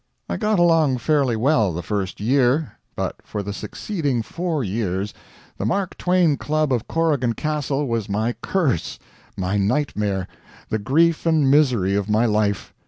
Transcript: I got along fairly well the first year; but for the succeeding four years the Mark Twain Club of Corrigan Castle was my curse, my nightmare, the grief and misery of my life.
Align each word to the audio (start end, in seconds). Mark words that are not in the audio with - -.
I 0.27 0.35
got 0.35 0.57
along 0.57 0.97
fairly 0.97 1.35
well 1.35 1.71
the 1.71 1.83
first 1.83 2.19
year; 2.19 2.79
but 2.95 3.17
for 3.23 3.43
the 3.43 3.53
succeeding 3.53 4.23
four 4.23 4.63
years 4.63 5.13
the 5.59 5.63
Mark 5.67 5.95
Twain 5.95 6.37
Club 6.37 6.73
of 6.73 6.87
Corrigan 6.87 7.33
Castle 7.33 7.87
was 7.87 8.09
my 8.09 8.33
curse, 8.41 8.97
my 9.37 9.57
nightmare, 9.57 10.27
the 10.69 10.79
grief 10.79 11.27
and 11.27 11.51
misery 11.51 11.95
of 11.95 12.09
my 12.09 12.25
life. 12.25 12.73